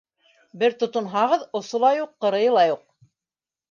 Бер 0.63 0.75
тотонһағыҙ, 0.85 1.45
осо 1.63 1.85
ла 1.87 1.95
юҡ, 2.01 2.13
ҡырыйы 2.27 2.53
ла 2.61 2.69
юҡ. 2.75 2.87